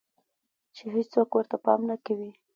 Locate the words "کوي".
2.05-2.29